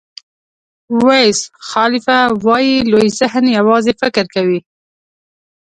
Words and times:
ویز 1.05 1.39
خالیفه 1.69 2.17
وایي 2.45 2.75
لوی 2.91 3.07
ذهن 3.19 3.45
یوازې 3.57 3.91
فکر 4.01 4.25
کوي. 4.35 4.59